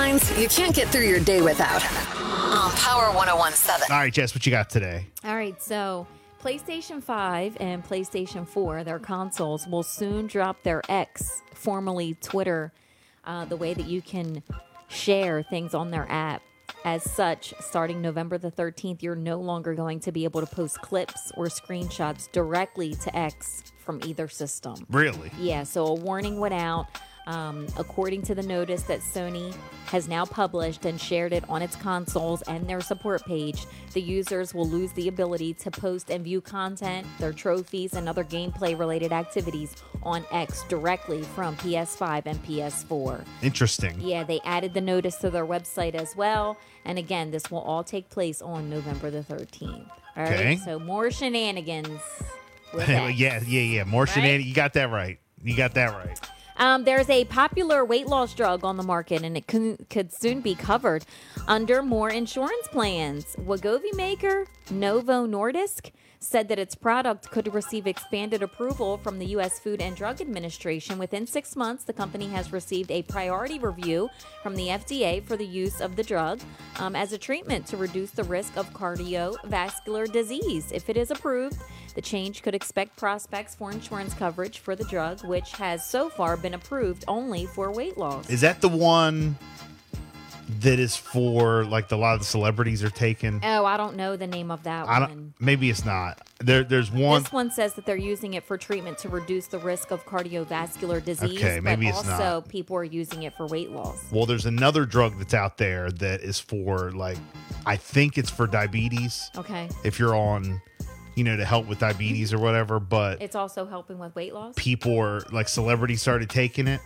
Headlines, 0.00 0.28
headlines 0.28 0.42
you 0.42 0.48
can't 0.48 0.74
get 0.74 0.88
through 0.88 1.06
your 1.06 1.20
day 1.20 1.42
without. 1.42 1.84
On 1.84 2.70
Power 2.72 3.14
1017. 3.14 3.94
All 3.94 4.00
right, 4.00 4.10
Jess, 4.10 4.34
what 4.34 4.46
you 4.46 4.50
got 4.50 4.70
today? 4.70 5.04
All 5.24 5.36
right, 5.36 5.62
so 5.62 6.06
PlayStation 6.42 7.02
5 7.02 7.58
and 7.60 7.84
PlayStation 7.84 8.48
4, 8.48 8.82
their 8.82 8.98
consoles, 8.98 9.66
will 9.66 9.82
soon 9.82 10.26
drop 10.26 10.62
their 10.62 10.80
X, 10.88 11.42
formerly 11.52 12.14
Twitter, 12.22 12.72
uh, 13.26 13.44
the 13.44 13.58
way 13.58 13.74
that 13.74 13.88
you 13.88 14.00
can 14.00 14.42
share 14.88 15.42
things 15.42 15.74
on 15.74 15.90
their 15.90 16.10
app. 16.10 16.40
As 16.86 17.02
such, 17.02 17.52
starting 17.60 18.00
November 18.00 18.38
the 18.38 18.50
13th, 18.50 19.02
you're 19.02 19.14
no 19.14 19.38
longer 19.38 19.74
going 19.74 20.00
to 20.00 20.12
be 20.12 20.24
able 20.24 20.40
to 20.40 20.46
post 20.46 20.80
clips 20.80 21.30
or 21.36 21.46
screenshots 21.48 22.32
directly 22.32 22.94
to 22.94 23.14
X 23.14 23.64
from 23.84 24.00
either 24.06 24.28
system. 24.28 24.76
Really? 24.88 25.30
Yeah, 25.38 25.64
so 25.64 25.88
a 25.88 25.94
warning 25.94 26.38
went 26.38 26.54
out. 26.54 26.86
Um, 27.26 27.66
according 27.78 28.22
to 28.22 28.34
the 28.34 28.42
notice 28.42 28.82
that 28.84 29.00
Sony 29.00 29.54
has 29.86 30.08
now 30.08 30.24
published 30.24 30.84
and 30.84 31.00
shared 31.00 31.32
it 31.32 31.44
on 31.48 31.62
its 31.62 31.76
consoles 31.76 32.42
and 32.42 32.68
their 32.68 32.80
support 32.80 33.24
page, 33.24 33.66
the 33.92 34.00
users 34.00 34.52
will 34.54 34.66
lose 34.68 34.92
the 34.92 35.06
ability 35.08 35.54
to 35.54 35.70
post 35.70 36.10
and 36.10 36.24
view 36.24 36.40
content, 36.40 37.06
their 37.18 37.32
trophies, 37.32 37.94
and 37.94 38.08
other 38.08 38.24
gameplay 38.24 38.76
related 38.78 39.12
activities 39.12 39.76
on 40.02 40.24
X 40.32 40.64
directly 40.68 41.22
from 41.22 41.56
PS5 41.58 42.26
and 42.26 42.42
PS4. 42.44 43.24
Interesting. 43.42 44.00
Yeah, 44.00 44.24
they 44.24 44.40
added 44.44 44.74
the 44.74 44.80
notice 44.80 45.16
to 45.16 45.30
their 45.30 45.46
website 45.46 45.94
as 45.94 46.16
well. 46.16 46.56
And 46.84 46.98
again, 46.98 47.30
this 47.30 47.50
will 47.50 47.60
all 47.60 47.84
take 47.84 48.08
place 48.08 48.40
on 48.42 48.70
November 48.70 49.10
the 49.10 49.22
13th. 49.22 49.86
All 50.16 50.24
right, 50.24 50.32
Okay. 50.32 50.56
so 50.56 50.78
more 50.78 51.10
shenanigans. 51.10 52.00
Yeah, 52.78 53.08
yeah, 53.08 53.40
yeah. 53.42 53.82
More 53.84 54.06
shenanigans. 54.06 54.46
You 54.46 54.54
got 54.54 54.74
that 54.74 54.90
right. 54.92 55.18
You 55.42 55.56
got 55.56 55.74
that 55.74 55.92
right. 55.92 56.20
Um, 56.60 56.84
there's 56.84 57.08
a 57.08 57.24
popular 57.24 57.86
weight 57.86 58.06
loss 58.06 58.34
drug 58.34 58.64
on 58.64 58.76
the 58.76 58.82
market, 58.82 59.22
and 59.22 59.34
it 59.34 59.46
could, 59.46 59.88
could 59.88 60.12
soon 60.12 60.42
be 60.42 60.54
covered 60.54 61.06
under 61.48 61.82
more 61.82 62.10
insurance 62.10 62.68
plans. 62.68 63.34
Wegovy 63.36 63.94
maker 63.96 64.46
Novo 64.70 65.26
Nordisk 65.26 65.90
said 66.18 66.48
that 66.48 66.58
its 66.58 66.74
product 66.74 67.30
could 67.30 67.54
receive 67.54 67.86
expanded 67.86 68.42
approval 68.42 68.98
from 68.98 69.18
the 69.18 69.24
U.S. 69.28 69.58
Food 69.58 69.80
and 69.80 69.96
Drug 69.96 70.20
Administration. 70.20 70.98
Within 70.98 71.26
six 71.26 71.56
months, 71.56 71.84
the 71.84 71.94
company 71.94 72.28
has 72.28 72.52
received 72.52 72.90
a 72.90 73.02
priority 73.04 73.58
review 73.58 74.10
from 74.42 74.54
the 74.54 74.68
FDA 74.68 75.24
for 75.24 75.38
the 75.38 75.46
use 75.46 75.80
of 75.80 75.96
the 75.96 76.02
drug 76.02 76.40
um, 76.78 76.94
as 76.94 77.14
a 77.14 77.18
treatment 77.18 77.66
to 77.68 77.78
reduce 77.78 78.10
the 78.10 78.24
risk 78.24 78.58
of 78.58 78.70
cardiovascular 78.74 80.12
disease. 80.12 80.72
If 80.72 80.90
it 80.90 80.98
is 80.98 81.10
approved, 81.10 81.56
the 81.94 82.02
change 82.02 82.42
could 82.42 82.54
expect 82.54 82.96
prospects 82.96 83.54
for 83.54 83.70
insurance 83.70 84.14
coverage 84.14 84.58
for 84.58 84.76
the 84.76 84.84
drug, 84.84 85.24
which 85.24 85.52
has 85.52 85.84
so 85.84 86.08
far 86.08 86.36
been 86.36 86.54
approved 86.54 87.04
only 87.08 87.46
for 87.46 87.70
weight 87.72 87.98
loss. 87.98 88.28
Is 88.30 88.40
that 88.42 88.60
the 88.60 88.68
one 88.68 89.36
that 90.60 90.80
is 90.80 90.96
for 90.96 91.64
like 91.64 91.88
the, 91.88 91.94
a 91.94 91.98
lot 91.98 92.14
of 92.14 92.20
the 92.20 92.26
celebrities 92.26 92.82
are 92.82 92.90
taking? 92.90 93.40
Oh, 93.44 93.64
I 93.64 93.76
don't 93.76 93.96
know 93.96 94.16
the 94.16 94.26
name 94.26 94.50
of 94.50 94.64
that 94.64 94.88
I 94.88 95.00
one. 95.00 95.34
Maybe 95.38 95.70
it's 95.70 95.84
not. 95.84 96.20
There, 96.38 96.64
there's 96.64 96.90
one. 96.90 97.22
This 97.22 97.32
one 97.32 97.50
says 97.50 97.74
that 97.74 97.86
they're 97.86 97.96
using 97.96 98.34
it 98.34 98.44
for 98.44 98.56
treatment 98.56 98.98
to 98.98 99.08
reduce 99.08 99.46
the 99.46 99.58
risk 99.58 99.90
of 99.90 100.04
cardiovascular 100.06 101.04
disease, 101.04 101.38
Okay, 101.38 101.60
maybe 101.60 101.86
but 101.86 101.90
it's 101.90 101.98
also 101.98 102.40
not. 102.40 102.48
people 102.48 102.76
are 102.76 102.84
using 102.84 103.24
it 103.24 103.34
for 103.36 103.46
weight 103.46 103.70
loss. 103.70 104.02
Well, 104.10 104.26
there's 104.26 104.46
another 104.46 104.86
drug 104.86 105.18
that's 105.18 105.34
out 105.34 105.58
there 105.58 105.90
that 105.92 106.22
is 106.22 106.40
for 106.40 106.90
like, 106.92 107.18
I 107.66 107.76
think 107.76 108.16
it's 108.18 108.30
for 108.30 108.46
diabetes. 108.46 109.30
Okay. 109.36 109.68
If 109.84 109.98
you're 109.98 110.16
on, 110.16 110.60
you 111.20 111.24
know, 111.24 111.36
to 111.36 111.44
help 111.44 111.66
with 111.66 111.78
diabetes 111.80 112.32
or 112.32 112.38
whatever. 112.38 112.80
But 112.80 113.20
It's 113.20 113.36
also 113.36 113.66
helping 113.66 113.98
with 113.98 114.14
weight 114.14 114.32
loss. 114.32 114.54
people 114.56 114.98
are 114.98 115.20
like 115.30 115.48
celebrities 115.48 116.00
started 116.00 116.30
taking 116.30 116.66
it, 116.66 116.80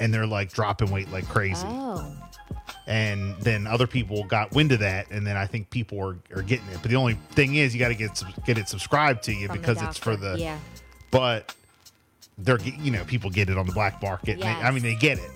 and 0.00 0.12
they're 0.12 0.26
like 0.26 0.50
dropping 0.54 0.90
weight 0.90 1.12
like 1.12 1.28
crazy. 1.28 1.66
Oh. 1.68 2.16
and 2.86 3.36
then 3.42 3.66
other 3.66 3.86
people 3.86 4.24
got 4.24 4.52
wind 4.54 4.72
of 4.72 4.78
that 4.80 5.10
and 5.10 5.26
then 5.26 5.36
i 5.36 5.46
think 5.46 5.68
people 5.70 5.98
are, 6.00 6.16
are 6.34 6.40
getting 6.42 6.66
it 6.68 6.78
but 6.80 6.90
the 6.90 6.96
only 6.96 7.14
thing 7.32 7.56
is 7.56 7.74
you 7.74 7.78
got 7.78 7.88
to 7.88 7.94
get 7.94 8.16
sub- 8.16 8.44
get 8.46 8.56
it 8.56 8.68
subscribed 8.68 9.22
to 9.24 9.32
you 9.34 9.46
from 9.48 9.56
the 9.56 9.60
because 9.60 9.82
it's 9.82 9.98
for 9.98 10.12
doctor. 10.12 10.32
the 10.36 10.38
Yeah. 10.40 10.58
but 11.10 11.54
they're 12.38 12.58
you 12.60 12.90
know 12.90 13.04
people 13.04 13.28
get 13.28 13.50
it 13.50 13.58
on 13.58 13.66
the 13.66 13.72
black 13.72 14.00
market 14.02 14.32
and 14.34 14.42
they, 14.42 14.46
i 14.48 14.62
Yes. 14.62 14.72
mean 14.72 14.82
they 14.82 14.94
get 14.94 15.18
it 15.18 15.30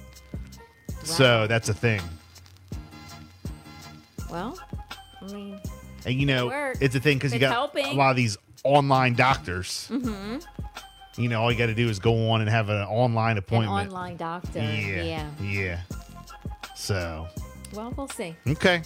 so 1.04 1.46
that's 1.46 1.68
a 1.68 1.74
thing 1.74 2.00
Well, 4.30 4.58
I 5.22 5.32
mean, 5.32 5.60
and 6.06 6.14
you 6.20 6.26
know 6.26 6.50
it's 6.80 6.94
a 6.94 7.00
thing 7.00 7.16
because 7.18 7.32
you 7.32 7.36
It's 7.36 7.40
got 7.42 7.52
helping. 7.52 7.86
a 7.86 7.92
lot 7.92 8.10
of 8.10 8.16
these 8.16 8.36
online 8.64 9.14
doctors 9.14 9.88
mm-hmm. 9.90 10.38
you 11.20 11.28
know 11.28 11.40
all 11.42 11.52
you 11.52 11.58
got 11.58 11.66
to 11.66 11.74
do 11.74 11.88
is 11.88 11.98
go 11.98 12.30
on 12.30 12.40
and 12.40 12.48
have 12.50 12.68
an 12.68 12.82
online 12.82 13.32
an 13.32 13.38
appointment 13.38 13.88
online 13.92 14.16
doctor. 14.16 14.60
yeah. 14.60 15.28
yeah 15.42 15.80
so 16.74 17.26
Well, 17.72 17.92
we'll 17.96 18.08
see. 18.08 18.34
okay 18.48 18.82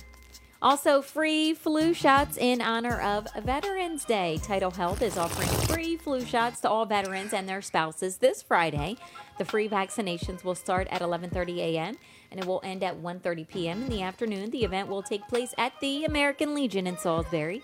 Also, 0.60 1.00
free 1.00 1.54
flu 1.54 1.94
shots 1.94 2.36
in 2.36 2.60
honor 2.60 3.00
of 3.00 3.28
Veterans 3.44 4.04
Day. 4.04 4.40
TidalHealth 4.42 5.02
is 5.02 5.16
offering 5.16 5.48
free 5.68 5.96
flu 5.96 6.24
shots 6.24 6.60
to 6.60 6.68
all 6.68 6.84
veterans 6.84 7.32
and 7.32 7.48
their 7.48 7.62
spouses 7.62 8.16
this 8.16 8.42
Friday. 8.42 8.96
The 9.38 9.44
free 9.44 9.68
vaccinations 9.68 10.42
will 10.42 10.56
start 10.56 10.88
at 10.90 11.00
11:30 11.00 11.58
a.m. 11.58 11.96
and 12.32 12.40
it 12.40 12.46
will 12.46 12.60
end 12.64 12.82
at 12.82 12.96
1:30 12.96 13.46
p.m. 13.46 13.82
in 13.84 13.88
the 13.88 14.02
afternoon. 14.02 14.50
The 14.50 14.64
event 14.64 14.88
will 14.88 15.02
take 15.02 15.28
place 15.28 15.54
at 15.58 15.74
the 15.80 16.04
American 16.04 16.56
Legion 16.56 16.88
in 16.88 16.98
Salisbury. 16.98 17.62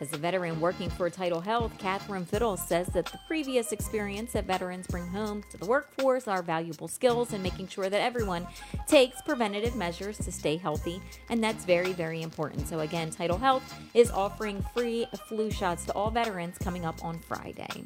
As 0.00 0.12
a 0.12 0.16
veteran 0.16 0.60
working 0.60 0.90
for 0.90 1.08
TidalHealth, 1.08 1.78
Catherine 1.78 2.24
Fiddle 2.24 2.56
says 2.56 2.88
that 2.88 3.06
the 3.06 3.18
previous 3.26 3.70
experience 3.72 4.32
that 4.32 4.44
veterans 4.44 4.86
bring 4.88 5.06
home 5.06 5.42
to 5.50 5.56
the 5.56 5.66
workforce 5.66 6.26
are 6.26 6.42
valuable 6.42 6.88
skills 6.88 7.32
in 7.32 7.42
making 7.42 7.68
sure 7.68 7.88
that 7.88 8.00
everyone 8.00 8.46
takes 8.88 9.22
preventative 9.22 9.76
measures 9.76 10.18
to 10.18 10.32
stay 10.32 10.56
healthy, 10.56 11.00
and 11.30 11.42
that's 11.42 11.64
very, 11.64 11.92
very 11.92 12.22
important. 12.22 12.66
So, 12.68 12.80
again, 12.80 13.10
TidalHealth 13.10 13.62
is 13.94 14.10
offering 14.10 14.64
free 14.74 15.06
flu 15.28 15.50
shots 15.50 15.84
to 15.86 15.92
all 15.92 16.10
veterans 16.10 16.58
coming 16.58 16.84
up 16.84 17.02
on 17.04 17.18
Friday. 17.20 17.84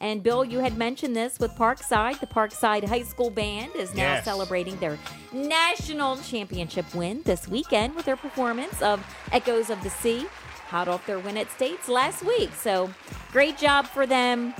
And 0.00 0.22
Bill, 0.24 0.44
you 0.44 0.58
had 0.58 0.76
mentioned 0.76 1.14
this 1.14 1.38
with 1.38 1.52
Parkside. 1.52 2.18
The 2.18 2.26
Parkside 2.26 2.84
High 2.88 3.02
School 3.02 3.30
Band 3.30 3.76
is 3.76 3.94
now 3.94 4.14
Yes. 4.14 4.24
celebrating 4.24 4.76
their 4.80 4.98
national 5.32 6.16
championship 6.16 6.92
win 6.94 7.22
this 7.24 7.46
weekend 7.46 7.94
with 7.94 8.04
their 8.04 8.16
performance 8.16 8.82
of 8.82 9.04
Echoes 9.30 9.70
of 9.70 9.80
the 9.84 9.90
Sea, 9.90 10.26
hot 10.74 10.88
off 10.88 11.06
their 11.06 11.20
win 11.20 11.36
at 11.36 11.48
States 11.52 11.88
last 11.88 12.24
week. 12.24 12.50
So, 12.52 12.90
great 13.30 13.56
job 13.56 13.86
for 13.86 14.06
them. 14.08 14.52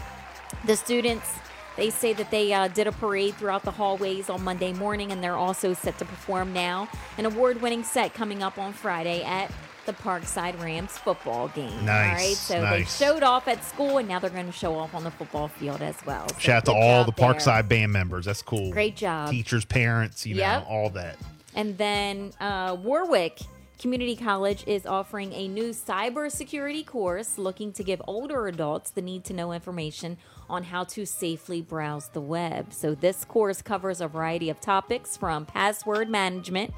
The 0.65 0.77
students, 0.77 1.29
they 1.77 1.91
say 1.91 2.13
that 2.13 2.31
they 2.31 2.53
uh, 2.53 2.69
did 2.69 2.87
a 2.87 2.93
parade 2.93 3.35
throughout 3.35 3.65
the 3.65 3.73
hallways 3.73 4.31
on 4.31 4.45
Monday 4.45 4.73
morning, 4.73 5.11
and 5.11 5.21
they're 5.25 5.35
also 5.35 5.75
set 5.75 5.99
to 5.99 6.05
perform 6.05 6.53
now. 6.53 6.89
An 7.19 7.27
award 7.27 7.61
winning 7.61 7.83
set 7.83 8.15
coming 8.15 8.45
up 8.45 8.59
on 8.59 8.73
Friday 8.73 9.25
at 9.25 9.51
the 9.87 9.93
Parkside 9.93 10.63
Rams 10.63 10.93
football 10.97 11.49
game. 11.49 11.85
Nice, 11.85 12.09
All 12.09 12.15
right, 12.29 12.37
so 12.37 12.63
nice. 12.63 12.99
they 12.99 13.05
showed 13.07 13.25
off 13.25 13.49
at 13.49 13.65
school, 13.65 13.99
and 13.99 14.07
now 14.09 14.21
they're 14.21 14.31
going 14.31 14.47
to 14.47 14.53
show 14.53 14.77
off 14.77 14.95
on 14.95 15.03
the 15.03 15.11
football 15.11 15.49
field 15.49 15.83
as 15.83 15.97
well. 16.07 16.29
So 16.29 16.39
Shout 16.39 16.57
out 16.59 16.65
to 16.67 16.73
all 16.73 17.05
the 17.05 17.11
there. 17.11 17.29
Parkside 17.29 17.67
band 17.67 17.93
members. 17.93 18.25
That's 18.27 18.41
cool. 18.41 18.71
Great 18.71 18.95
job. 18.95 19.31
Teachers, 19.31 19.65
parents, 19.65 20.25
you 20.25 20.37
know, 20.37 20.65
all 20.69 20.91
that. 20.91 21.17
And 21.57 21.77
then 21.77 22.33
uh, 22.41 22.77
Wor-Wic 22.81 23.41
Community 23.79 24.15
College 24.15 24.65
is 24.67 24.87
offering 24.87 25.33
a 25.33 25.49
new 25.49 25.71
cybersecurity 25.71 26.87
course 26.87 27.37
looking 27.39 27.73
to 27.73 27.83
give 27.83 28.01
older 28.07 28.47
adults 28.47 28.91
the 28.91 29.03
need 29.03 29.25
to 29.25 29.33
know 29.35 29.53
information 29.53 30.17
on 30.49 30.63
how 30.63 30.85
to 30.85 31.05
safely 31.05 31.61
browse 31.61 32.09
the 32.09 32.21
web. 32.21 32.73
So, 32.73 32.95
this 32.95 33.25
course 33.25 33.63
covers 33.63 34.01
a 34.01 34.09
variety 34.09 34.49
of 34.49 34.61
topics 34.61 35.17
from 35.17 35.45
password 35.45 36.09
management, 36.09 36.73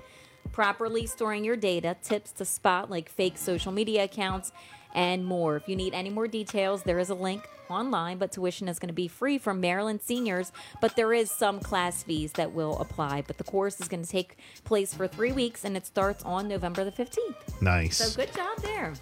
properly 0.53 1.07
storing 1.07 1.45
your 1.45 1.57
data, 1.57 1.97
tips 2.03 2.33
to 2.33 2.45
spot 2.45 2.91
like 2.91 3.11
fake 3.11 3.37
social 3.37 3.73
media 3.73 4.05
accounts, 4.05 4.51
and 4.97 5.25
more. 5.25 5.57
If 5.57 5.69
you 5.69 5.77
need 5.77 5.95
any 5.95 6.11
more 6.11 6.27
details, 6.27 6.83
there 6.83 6.99
is 6.99 7.11
a 7.11 7.15
link 7.15 7.49
online, 7.69 8.19
but 8.19 8.33
tuition 8.33 8.69
is 8.69 8.79
going 8.79 8.89
to 8.89 8.95
be 8.95 9.09
free 9.09 9.39
for 9.39 9.53
Maryland 9.53 10.01
seniors, 10.03 10.53
but 10.81 10.97
there 10.97 11.13
is 11.13 11.31
some 11.31 11.61
class 11.61 12.03
fees 12.03 12.33
that 12.33 12.53
will 12.53 12.79
apply. 12.79 13.23
But 13.27 13.39
the 13.39 13.45
course 13.45 13.81
is 13.81 13.89
going 13.89 14.03
to 14.03 14.09
take 14.09 14.39
place 14.65 14.95
for 14.95 15.07
three 15.07 15.33
weeks 15.33 15.65
and 15.65 15.77
it 15.77 15.87
starts 15.87 16.25
on 16.25 16.49
November 16.49 16.85
the 16.85 16.93
15th. 16.93 17.61
Nice. 17.61 17.99
So 17.99 18.17
good 18.17 18.35
job 18.35 18.59
there. 18.63 18.95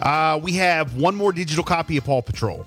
Uh, 0.00 0.38
we 0.42 0.52
have 0.54 0.96
one 0.96 1.16
more 1.16 1.32
digital 1.32 1.64
copy 1.64 1.96
of 1.96 2.04
Paw 2.04 2.22
Patrol. 2.22 2.64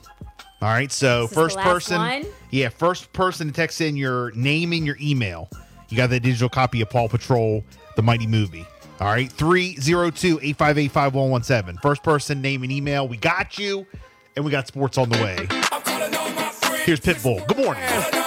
All 0.61 0.69
right, 0.69 0.91
so 0.91 1.27
first 1.27 1.57
person, 1.59 1.97
one? 1.97 2.25
yeah, 2.49 2.69
first 2.69 3.11
person 3.13 3.47
to 3.47 3.53
text 3.53 3.81
in 3.81 3.95
your 3.95 4.31
name 4.31 4.73
and 4.73 4.85
your 4.85 4.97
email. 4.99 5.49
you 5.89 5.97
got 5.97 6.09
the 6.09 6.19
digital 6.19 6.49
copy 6.49 6.81
of 6.81 6.89
Paw 6.89 7.07
Patrol, 7.07 7.63
the 7.95 8.01
mighty 8.01 8.25
movie. 8.25 8.65
All 9.01 9.07
right, 9.07 9.29
302 9.31 10.39
858 10.41 10.91
5117. 10.91 11.81
First 11.81 12.01
person, 12.01 12.41
name 12.41 12.63
and 12.63 12.71
email. 12.71 13.07
We 13.07 13.17
got 13.17 13.59
you, 13.59 13.85
and 14.35 14.45
we 14.45 14.51
got 14.51 14.67
sports 14.67 14.97
on 14.97 15.09
the 15.09 15.17
way. 15.17 15.35
Here's 16.85 17.01
Pitbull. 17.01 17.45
Good 17.47 17.57
morning. 17.57 18.24